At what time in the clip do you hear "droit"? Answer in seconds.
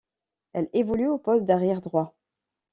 1.79-2.15